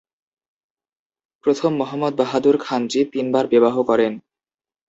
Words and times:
প্রথম 1.43 1.71
মহম্মদ 1.75 2.13
বাহাদুর 2.15 2.55
খানজী 2.57 3.01
তিন 3.13 3.25
বার 3.33 3.45
বিবাহ 3.47 3.75
করেন। 3.83 4.13